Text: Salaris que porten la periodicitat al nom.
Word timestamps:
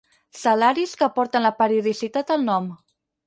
Salaris 0.43 0.93
que 1.01 1.09
porten 1.17 1.45
la 1.47 1.53
periodicitat 1.61 2.35
al 2.37 2.47
nom. 2.49 2.73